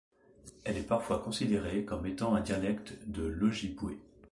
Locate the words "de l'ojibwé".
3.05-3.99